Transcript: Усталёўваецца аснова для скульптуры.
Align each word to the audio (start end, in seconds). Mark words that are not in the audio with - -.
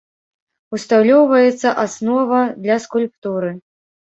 Усталёўваецца 0.77 1.75
аснова 1.83 2.41
для 2.65 2.79
скульптуры. 2.87 3.57